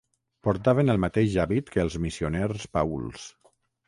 [0.45, 3.29] Portaven el mateix hàbit que els Missioners Paüls.